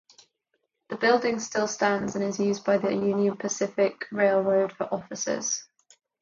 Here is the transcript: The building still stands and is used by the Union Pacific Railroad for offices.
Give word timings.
The 0.89 0.95
building 0.95 1.39
still 1.39 1.67
stands 1.67 2.15
and 2.15 2.23
is 2.23 2.39
used 2.39 2.65
by 2.65 2.79
the 2.79 2.89
Union 2.91 3.37
Pacific 3.37 4.07
Railroad 4.11 4.73
for 4.73 4.85
offices. 4.91 5.67